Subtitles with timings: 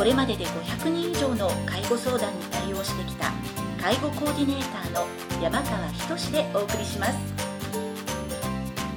[0.00, 3.30] これまでで500人以上の介護相談に対応してきた
[3.78, 5.06] 介護コーディネーターの
[5.42, 7.18] 山川仁でお送りします。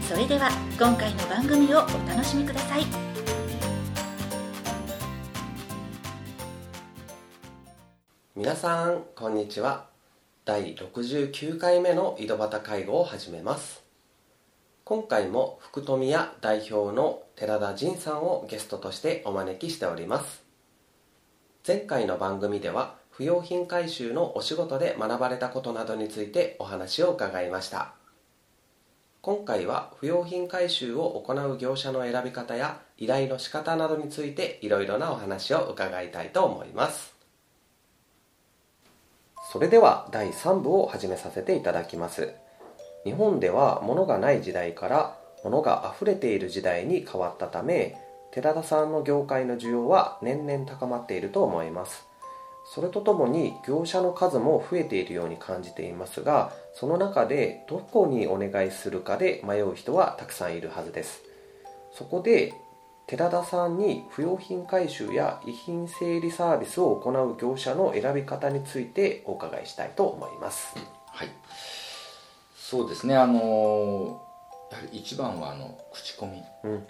[0.08, 2.86] それでは今回の番組をお楽しみください。
[8.38, 9.88] 皆さんこんにちは。
[10.46, 13.84] 第69回目の井戸端介護を始めます。
[14.86, 20.43] 今回も福富屋代表の寺田仁さんをゲストとしてお招きしております。
[21.66, 27.94] 前回の番組では不用品回収のお仕事で学ばれたことなどについてお話を伺いました。
[29.22, 37.16] 今回は不用品回収を行う業者の選び方や依頼の仕方などについていろいろなお話を伺いたいと思います。
[39.50, 42.34] それでは第3部を始めさせていただきます。
[43.06, 48.03] 日本では物がない時代から物が溢れている時代に変わったため
[48.34, 52.08] 寺田さんの業界の需要は年々高まっていると思います。
[52.66, 61.22] それとともに業者の数も増えているように感じていますがその中でどこにお願いするかで迷う人はたくさんいるはずです。
[61.92, 62.56] そこで
[63.06, 70.76] 寺田さんに不用品回収や遺品整理サービスを行う業者の選び方についてお伺いしたいと思います。
[71.06, 71.30] はい。
[72.58, 73.16] そうですね。
[73.16, 74.24] あの
[74.72, 76.42] やはり一番はあの口コミ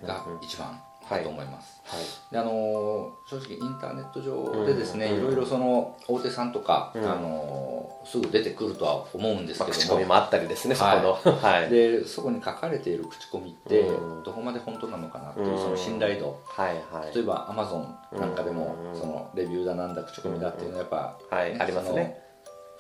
[0.08, 13.84] が一番だと思います、はい、であの正直インターネット上でですね、いろいろその大手さんとか、あのすぐ出てくるとは思うんですけども、まあ、口コミもあったりですねそこの、はい、でそこに書かれている口コミって
[14.24, 22.23] どこまで本当なのかなっていうその信頼度、はいはい、例えばアマゾンなんかでも、そのレビューだなんだ口コミだっていうのはやっぱ、はい、ありますね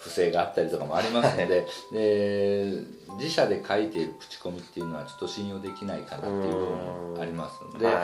[0.04, 2.74] 不正があったりとかもありますのでで
[3.18, 7.96] 自社で書いている口コミっていうのはちょっと信用できないかなっていう部分もありますので、はい、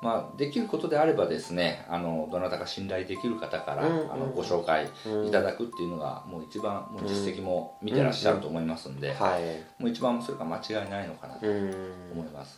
[0.00, 4.88] まあ、できることであればですねあのどなたか信頼できる方から、あのご紹介
[5.26, 12.56] いただくっていうのがもう一番もう実績も見てらっしゃると思いますんで、はい、もう一番それが間違いないのかなと思います。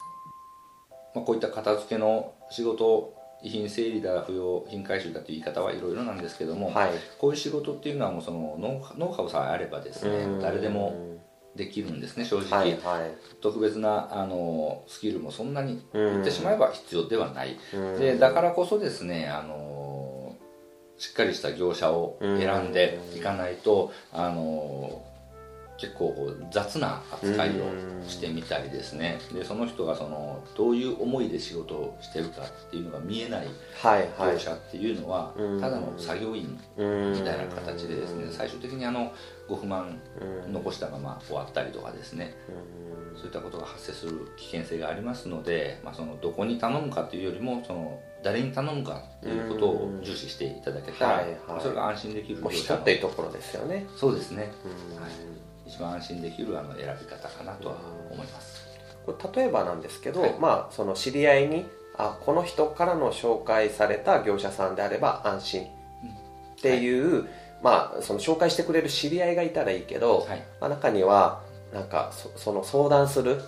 [1.15, 11.15] まあ、こういった片付けの仕事遺品整理だ不要品回収だという言い方はいろいろなんですけども、はい、こういう仕事っていうのはもうそのノウハウさえあればですね誰でも
[11.55, 17.57] できるんですね正直、はいはい、特別なあのスキルもそんなに言ってしまえば必要ではない。
[17.99, 20.35] でだからこそですねあの
[20.97, 25.03] しっかりした業者を選んでいかないとあの
[25.77, 26.15] 結構
[26.53, 27.53] 雑な扱いを
[28.07, 29.19] してみたりですね。
[29.33, 33.49] でその人がそのどういう思いで仕事をしてるかっていうのが見えない
[34.19, 39.13] 業者っていうのはただの作業員みたいな形でですね最終的にあの
[39.49, 39.99] ご不満
[40.49, 42.35] 残したまま終わったりとかですね。
[43.17, 51.25] そういったことが発生する危険性がありますので、まあ、そのどこに頼むかっていうよりもその誰に頼むかっていうことを重視していただけたら、
[51.61, 52.49] それが安心できるっ
[52.83, 53.87] ていうところですよね。
[53.97, 54.51] そうですね、はい
[55.67, 57.77] 一番安心できるあの選び方かなとは
[58.11, 58.65] 思います。
[59.07, 61.67] これ例えばなんですけど、はい、まあその知り合いに
[61.97, 65.63] あこの人からの紹介された業者さんであれば安心。
[65.63, 67.19] っていう、うん。
[67.21, 67.29] はい、
[67.63, 71.43] まあその紹介してくれる知り合いがいたらいいけど、はい、まあ、中には
[71.73, 73.41] なんかその相談する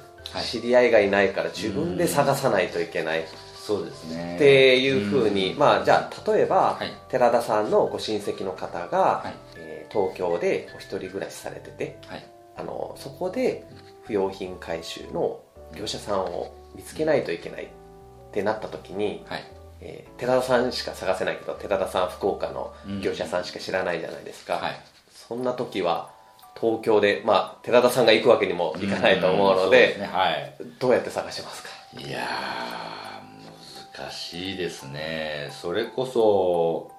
[0.45, 3.25] 知り合いがいないから自分で探さないといけない、
[3.67, 4.37] そうですね。
[4.37, 6.79] っていうふうに、まあじゃあ例えば、
[7.09, 9.25] 寺田さんのご親戚の方が、
[9.91, 12.27] 東京でお一人暮らしされてて、はい、
[12.57, 13.65] あのそこで
[14.05, 15.41] 不用品回収の
[15.77, 17.69] 業者さんを見つけないといけないっ
[18.33, 19.45] てなった時に、はい。
[19.83, 24.81] えー、寺田さんしか探せないけど寺田さん福岡の業者さんしか知らないじゃないですか、うんはい、
[25.13, 26.09] そんな時は
[26.59, 30.07] 東京で、まあ、寺田さんが行くわけにもいかないと思うので,、ね。
[30.07, 31.69] はい、どうやって探しますか？
[32.01, 32.27] いや
[33.97, 35.49] 難しいですね。
[35.51, 36.91] それこそ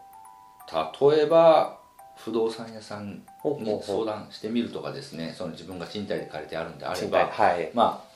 [1.11, 1.79] 例えば
[2.15, 3.21] 不動産屋さん
[3.59, 5.33] に相談してみるとかですね。
[5.37, 8.07] その自分が賃貸で借りてあるんであれば、はい、まあ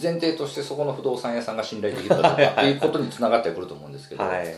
[0.00, 4.54] 前提としてそこの不動産屋さんが信頼できるかどうかっていうことにつながってくると思うんですけど、はい、例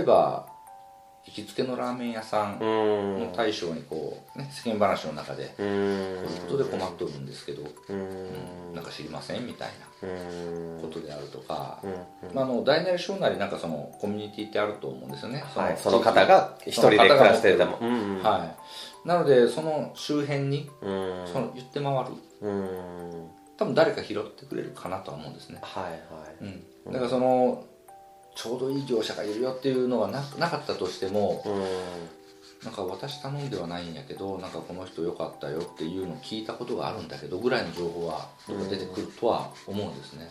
[0.00, 0.46] えば
[1.26, 8.74] 行きつけのラーメン屋さんの大将にこう、ね、世間話の中でこういうことで困っとるんですけどうん。
[8.74, 10.08] なんか知りませんみたいな
[10.80, 11.80] ことであるとか、
[12.32, 17.78] まあ、あの大なり小なりなんかそのコミュニティってあると思うんですよね、はい、その方が一人で暮らしてるでも、
[18.22, 18.54] は
[19.04, 22.10] い、なのでその周辺にその言って回る。
[23.58, 25.58] 多分誰か拾ってくれるかなとは思うんですね。
[25.62, 25.98] はいは
[26.42, 26.44] い、
[26.86, 27.64] うん、だからその
[28.34, 31.42] ちょうどいい業者がいるよっていうのがななかったとしても、
[32.64, 40.28] なんか私頼んではないんやけどなんかこの人良かったよっていうのを聞いたことがあるんだけどぐらいの情報は出てくるとは思うんですね、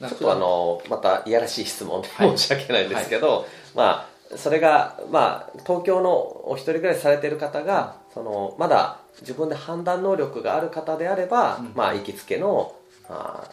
[0.00, 3.36] ちょっとあのまたいやらしい質問で申し訳ないんですけど、はい。
[3.38, 12.74] はい、まあそれが、まあ、東京のお一人暮らしされてる方がそのまだ自分で判断能力がある方であれば、うん、まあ、行きつけの
[13.08, 13.44] あ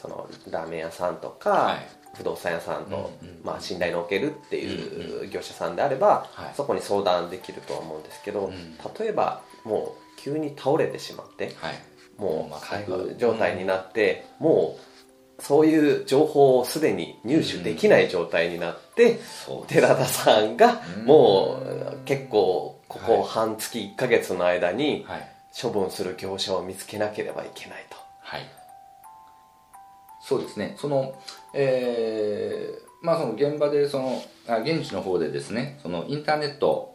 [0.00, 3.12] そのラーメン屋さんとか、はい、不動産屋さんと、
[3.42, 8.52] まあ、信頼のおけるっていう業者さんであれば、はい、そこに相談できるとは思うんですけど、うん、
[8.98, 11.74] 例えばもう急に倒れてしまって、はい、
[12.18, 19.18] もう介護状態になって、うん、もうそういう情報をすでに入手できない状態になって、
[19.48, 25.04] うん、寺田さんがもう結構ここ半月1か月の間に
[25.60, 27.96] 処分する業者を見つけなければいけないと。
[30.26, 30.74] そうですね。
[30.78, 31.14] その
[31.52, 36.94] えー、まあその現場でそのあ現地の方でですねそのインターネット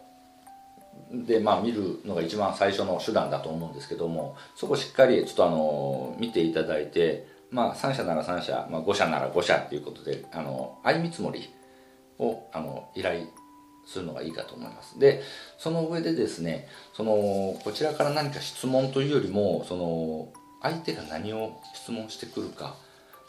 [1.12, 11.50] でまあ見るのが一番最初の手段だと思うんですけどもそこしっかりちょっとあの見ていただいてまあ3社なら3社、まあ、5社なら5社っていうことであの相見積もり
[12.18, 13.28] をあの依頼
[13.86, 15.00] するのがいいかと思います。
[15.00, 15.22] で
[15.58, 20.30] その上でですねそのこちらから何か質問というよりもその
[20.62, 22.76] 相手が何を質問してくるか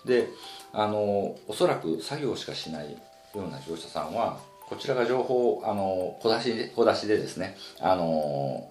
[0.05, 0.29] で
[0.73, 2.99] あのおそらく作業しかしないよ
[3.35, 4.39] うな業者さんは
[4.69, 8.71] こちらが情報あの小出しで小出しでですねあの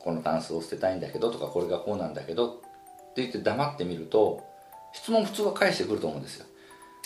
[0.00, 2.52] このタンスを捨てたいんだけどとかこれがこうなんだけどっ
[3.14, 4.44] て言って黙ってみると
[4.92, 6.46] 質問普通は返してくると思うんですよ。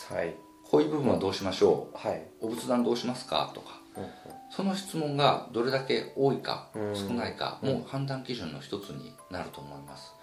[0.09, 0.35] はい。
[0.65, 3.51] こういう部分はどうしましょう、はい、お仏壇どうしますか？
[3.55, 4.11] とか、うんうん、
[4.51, 10.15] その質問がどれだけ多いか少ないか、もう判断基準の一つになると思います、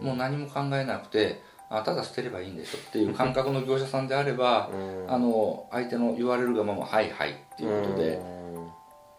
[0.00, 4.70] もう何も考えなくてあただ捨てればいいんでしょっていう感覚の業者さんであれば
[5.06, 8.20] あの相手の言われるがまま「はいはい」っていうことで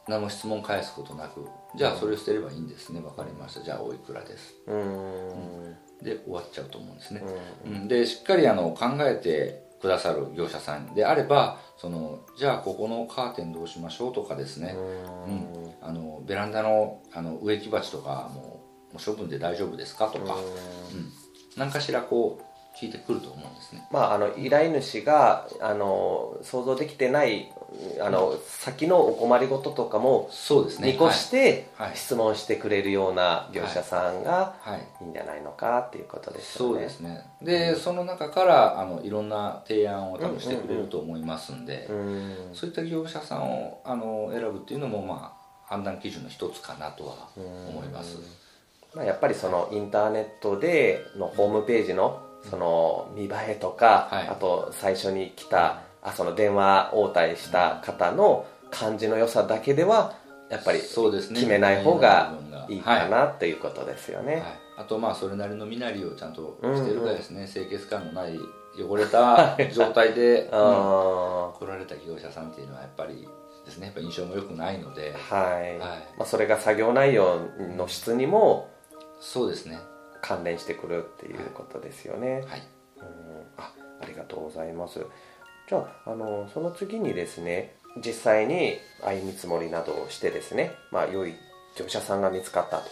[0.08, 1.46] 何も質問返すことなく
[1.78, 3.62] 「じゃあそれを捨てればいいんですね分かりました。
[3.62, 7.24] じゃあおいくらです」うん、で終わっちゃうと思うんですね、
[7.66, 23.86] うん、でしっかりあの考えてくださる業者さんであればそのじゃあここのカーテンどうしましょうとかですね、うん、あのベランダのあの植木鉢とかももう処分で大丈夫ですかとか、うん何かしらこう聞いてくると思うんですね。
[23.92, 27.52] まあ、あの依頼主があの想像できてない
[28.02, 30.94] あの、先のお困りごととかもそうですね。
[30.94, 34.56] 見越して質問してくれるような業者さんが
[35.02, 35.06] い。
[35.06, 36.74] いんじゃないのかっていうことですよね。
[36.74, 37.26] そうですね。
[37.42, 41.98] で、うん、その中からあのいろんな提案を多分してくれると思いますんで、うん。
[41.98, 48.18] うんうん、そういった業者さんをあの選ぶっていうのも、まあ、判断基準の一つかなとは思います。
[48.94, 60.14] うんまあ、やっぱりそのインターネットでのホームページのその見栄えとか、はい、あと最初に来たあその電話応対した方の感じの良さだけでは
[60.50, 62.34] やっぱり決めない方が
[62.68, 64.42] いいかなっていうことですよね、はい。
[64.42, 68.40] はい、あとまあそれなりの身なりをちゃんとしてるかですね、うんうん、清潔感のない
[68.80, 73.28] 汚れた状態で、 うん、来られた業者さんっていうのはやっぱり
[73.66, 77.42] ですねやっぱ印象も良くないので、はい、はい、まあ、それが作業内容
[77.78, 78.70] の質にも
[79.20, 79.80] そうですね。
[80.22, 82.64] 関連してくるっていうことですよね、はい、
[82.98, 83.06] うん。
[83.58, 85.06] あありがとうございます。
[85.68, 91.36] じゃああのその次にですね実際に相見積もりなどをしてですねまあ良い
[91.78, 92.84] 業者さんが見つかったと。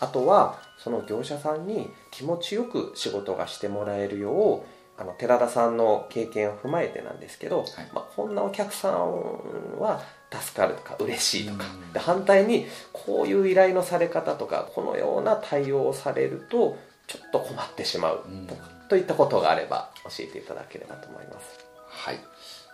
[0.00, 18.56] あとはその業者さんに気持ちよく仕事がしてもらえるようあの寺田さんの経験を踏まえてなんですけど、はい、まあ、こんなお客さんは助かるとか嬉しいとか、で反対にこういう依頼のされ方とかこのような対応をされるとちょっと困ってしまうと
[18.90, 21.58] といったことがあれば教えていただければと思います。
[21.88, 22.18] はい。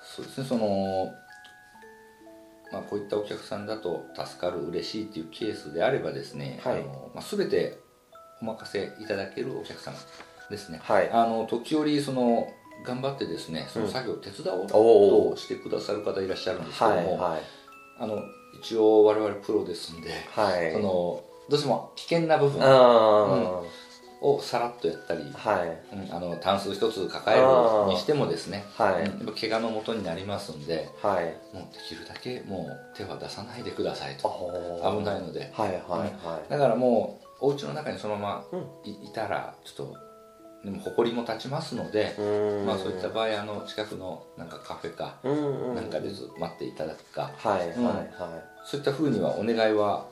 [0.03, 1.15] そうですねその
[2.73, 7.81] まあ、こういったお客さんだと助かる嬉しいっていうケースであればですね、はい、あのまあ、全て
[8.41, 9.97] お任せいただけるお客様
[10.51, 12.49] ですね、はい、あの時折その
[12.85, 14.67] 頑張ってですねその作業を手伝おう
[15.31, 17.43] としてくださる方いらっしゃるんですけども、はいはい、
[17.99, 18.23] あの
[18.61, 23.61] 一応我々プロですんで、はい、そのどうしても危険な部分、うん、
[24.23, 25.97] をさらっとやったり、はい。
[25.97, 27.41] うん、あのタンス一つ抱え
[27.89, 29.05] るにしてもですね、はい。
[29.05, 31.25] うん、怪我のもとになりますんではい。
[31.55, 34.29] もうできるだけもう手は出さないでくださいと。
[34.99, 35.51] 危ないので。
[35.55, 36.51] はいはいはい。
[36.51, 39.97] だからもうお家の中にそのままいたらちょっと
[40.65, 42.15] でも埃も立ちますので、
[42.67, 45.75] まあ、そういった場合あの近くのなんかカフェかうんうん。
[45.75, 47.85] なんかで待っていただくか、はいはいうん。
[47.87, 48.05] は
[48.65, 50.07] そういったふうにはお願いは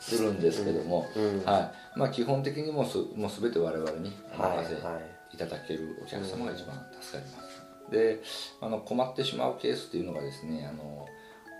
[0.00, 1.44] するんですけども、いうん。
[1.44, 1.98] はい。
[1.98, 5.02] まあ、基本的にもうすもう全て我々におはい任せはい
[5.34, 5.38] い。
[5.38, 8.22] ただけるお客様が一番助かります、で
[8.60, 11.06] あの困ってしまうケースっていうのがですねあの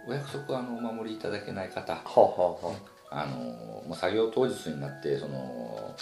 [0.09, 2.75] お約束をあのお守りいただけない方ほうほうほう
[3.11, 5.95] あのもう作業当日になってその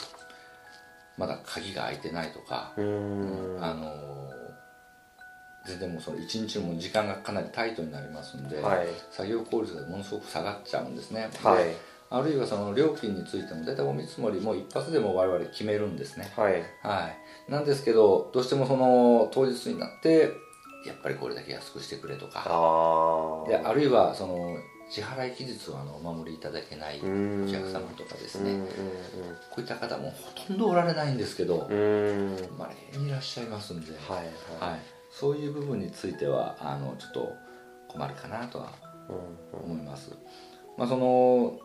[1.17, 3.65] まだ鍵が開いてないとか、うーん。
[3.65, 3.91] あの
[5.67, 8.87] 全然もうその一日も時間がかなりタイトになりますんで、はい。
[9.11, 11.65] 作業効率がものすごく下がっちゃうんですね、はい。
[11.65, 11.77] で
[12.11, 16.31] あるいはその料金についても大体お見積もりも一発でも我々決めるんですね。
[16.37, 16.63] はい。
[16.83, 17.09] は
[17.49, 17.51] い。
[17.51, 20.33] なんですけどどうしてもその当日になって
[20.87, 22.45] やっぱりこれだけ安くしてくれとか。
[22.47, 24.59] ああであるいはその
[24.91, 27.49] 支払い期日をあのお守りいただけないうん。
[27.49, 28.69] お客様とかですうんね
[29.51, 31.67] こういった方もほとんどおられないんですけど
[32.59, 34.19] まれにいらっしゃいますんで、はい
[34.61, 34.71] はい。
[34.73, 37.33] はい、そういう部分についてはあのちょっと
[37.89, 38.73] 困るかなとは
[39.09, 39.73] うん。
[39.73, 40.11] 思います、
[40.77, 41.59] まあ、その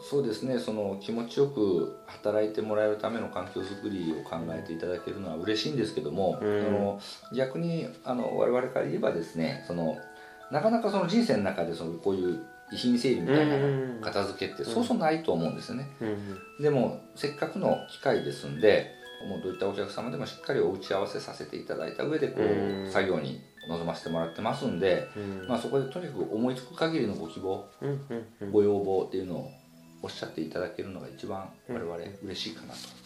[0.00, 6.64] そうですねその気持ちよく働いてもらえるための環境づくりを考えていただけるのは嬉しいんですけども、うん。
[6.64, 7.00] その
[7.36, 9.96] 逆にあの我々から言えばですねその
[10.52, 18.90] なかなかその人生の中でそのこういう遺品整理みたいなうん片付けってそうそうないと思うんですよね、うんでもせっかくの機会ですんで
[19.28, 25.48] もうどういったお客様でもしっかりお打ち合わせさせていただいた上でこう作業に臨ませてもらってますんで、うん。
[25.48, 27.64] まあ、そこでとにかく思いつく限りのご希望
[28.50, 29.50] ご要望っていうのを
[30.02, 33.01] おっしゃっていただけるのが一番我々嬉しいかなと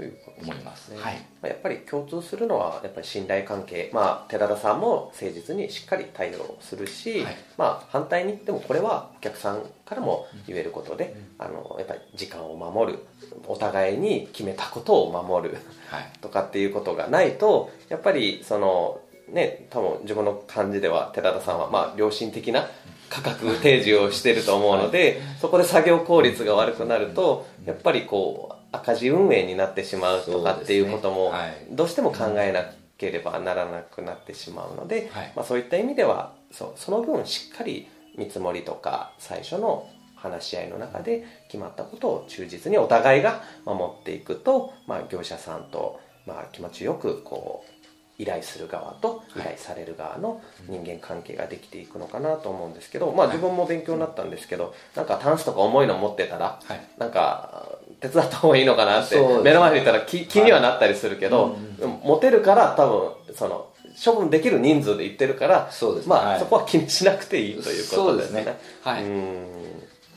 [0.00, 0.98] という思います、ね。
[0.98, 1.14] はい。
[1.14, 7.36] まあやっぱり共通するのはやっぱり信頼関係、まあ、寺田さんも誠実にしっかり対応するし、はい。
[7.58, 12.98] まあ、反対にでもこれはお客さんからも言えることで、あのやっぱり時間を守る
[13.46, 15.58] お互いに決めたことを守る
[15.90, 16.10] はい。
[16.22, 22.66] とかっていうことがないとやっぱりそのね多分自分の感じでは寺田さんはまあ良心的な
[23.10, 31.32] 価格提示をしてると思うので、そこで作業効率が悪くなるとやっぱりこう赤字運営になってしまうとかっていうことも
[31.70, 32.64] どうしても考えな
[32.98, 35.32] ければならなくなってしまうので、はい。
[35.34, 56.80] まあ、そういった意味ではそうその分しっかり見積もりとか最初の話し合いの中で決まったことを忠実にお互いが守っていくと、まあ、業者さんと、まあ、気持ちよくこう依頼する側と依頼される側の人間関係ができていくのかなと思うんですけど、まあ、自分も勉強になったんですけどなんかタンスとか重いの持ってたらはい。
[56.98, 59.42] なんか手伝った方がいいのかなってね。
[59.42, 63.68] 目の前にいたら気気にはなったりするけど、でも持てるから多分その
[64.02, 66.10] 処分できる人数で言ってるからそうですね。
[66.10, 66.40] まあ、はい。
[66.40, 68.42] そこは気にしなくていいということですね。
[68.42, 68.58] すね。
[68.82, 69.04] はい。
[69.04, 69.10] うん。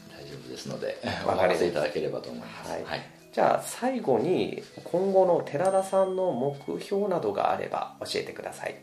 [0.09, 2.71] 大丈夫ですのでおわか任せいただければと思います。
[2.71, 2.83] はい。
[2.83, 3.01] はい。
[3.33, 8.75] じゃあ最後に今後の寺田さんの目標などがあれば教えてください。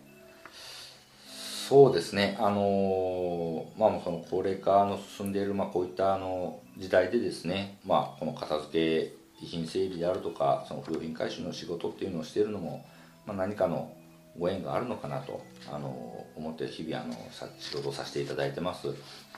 [1.70, 12.84] そうですね、あのーまあ、その高齢化の進んでいる、まあ、こういったあの時代でですね、まあ、この片付け遺品整理であるとかその不用品回収の仕事っていうのをしているのも、
[13.24, 13.92] まあ、何かの
[14.36, 18.88] ご縁があるのかなと、あの思って日々あのさ仕事をさせていただいてます。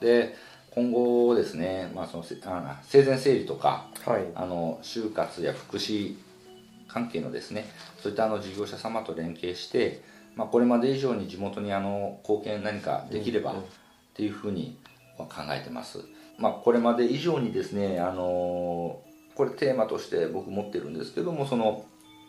[0.01, 0.35] で
[0.71, 4.25] 今後ですね、まあ、そのせあ生前整理とかはい。
[4.35, 6.17] あの就活や福祉
[6.89, 7.67] 関係のですね
[8.03, 10.01] そういったあの事業者様と連携して、
[10.37, 13.55] まあ、これまで以上に地元にあの貢献何かできればっ
[14.15, 14.79] ていうふうに
[15.19, 15.99] 考えてます、
[16.39, 19.01] まあ、これまで以上にですねあの
[19.35, 21.85] これテーマとして僕持ってるんですけどもその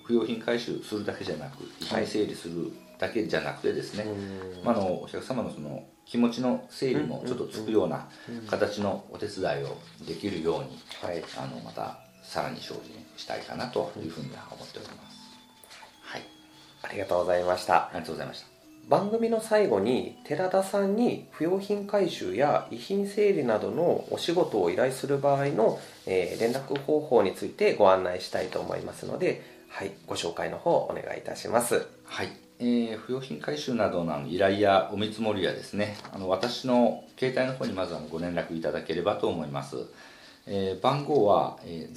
[0.06, 4.06] 不用品回収するだけじゃなく遺品整理するだけじゃなくてですね、
[4.64, 8.08] まあ、あのお客様のその気持ちの整理もちょっとつくような
[8.50, 11.24] 形のお手伝いをできるようにはい。
[11.38, 12.82] あのまたさらに精進
[13.18, 15.23] したいかなというふうには思っております。
[16.84, 17.76] はい、ありがとうございました。
[17.76, 18.48] ありがとうございました。
[18.90, 31.88] 番組の最後に寺田さんに不用品回収や遺品整理などのお仕事を依頼する場合の、えー連絡方法についてご案内したいと思いますので、はい、ご紹介の方お願いいたします。
[32.04, 39.78] はい、えー不用品回収などの依頼やお見積もりはですねあの私の携帯の方にまずご連絡いただければと思います、
[40.46, 41.96] えー番号は、えー、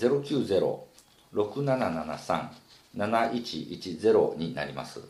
[2.97, 5.01] 7110になります。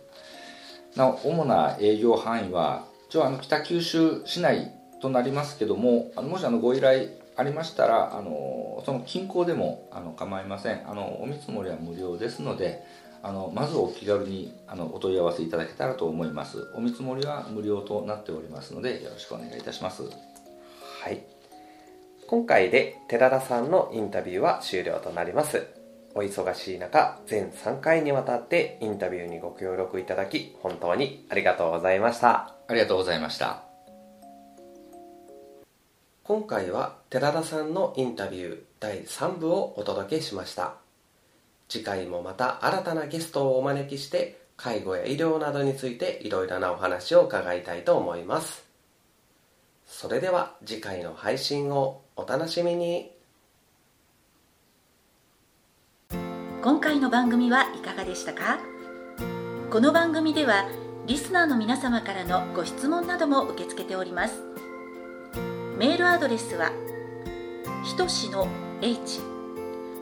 [0.97, 10.89] なお主な営業範囲は一応あの北九州市内となりますけどもあのもしあのご依頼ありましたらあのその近郊でもあの構いません。
[10.89, 12.83] あのお見積もりは無料ですので
[13.23, 16.71] あのまずお気軽にあのお問い合わせいただけたらと思います。
[16.75, 20.03] お見積もりは無料となっておりますのでよろしくお願いいたします。
[20.03, 21.23] はい。
[22.27, 25.86] 今回で寺田さんのインタビューは終了となります。
[26.17, 32.55] お忙しい中全3回にわたってインタビューにご協力いただき本当にありがとうございました。
[32.67, 33.63] ありがとうございました。
[36.25, 40.77] 今回は寺田さんのインタビュー第3部をお届けしました。
[41.69, 48.65] 次回もまた新たなゲストをお招きして介護や医療などについていろいろなお話を伺いたいと思います。
[49.85, 53.13] それでは次回の配信をお楽しみに
[56.67, 58.59] 今回の番組はいかがでしたか？
[59.71, 60.69] この番組では
[61.07, 64.43] リスナーの皆様からのご質問なども受け付けております
[65.79, 66.73] メールアドレスは
[67.85, 68.49] ひとしの
[68.83, 69.21] h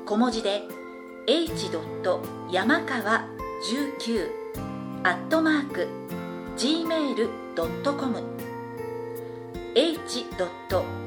[0.07, 0.63] 小文字で
[1.27, 1.71] h.
[2.51, 3.27] 山川
[3.71, 4.31] 19
[5.03, 5.87] アットマーク
[6.57, 8.23] gmail.com
[9.75, 10.27] h.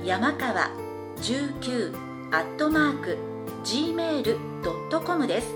[0.06, 0.70] 山川
[1.16, 1.96] 19
[2.32, 3.27] アットマーク
[3.68, 5.54] gmail.com です。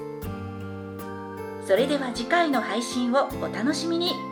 [1.66, 4.31] それでは次回の配信をお楽しみに。